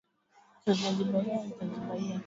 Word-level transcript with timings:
Vyakula 0.63 1.19
vyetu 1.25 1.49
vimeiva 1.57 2.19